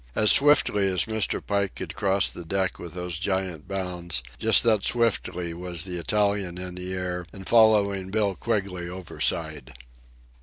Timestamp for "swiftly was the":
4.83-5.97